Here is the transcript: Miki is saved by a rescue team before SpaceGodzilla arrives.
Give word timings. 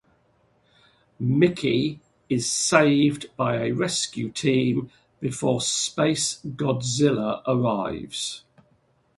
Miki 1.19 1.99
is 2.27 2.49
saved 2.49 3.29
by 3.37 3.57
a 3.61 3.71
rescue 3.71 4.29
team 4.29 4.89
before 5.19 5.59
SpaceGodzilla 5.59 7.43
arrives. 7.45 8.43